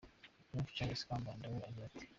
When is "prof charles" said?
0.49-1.05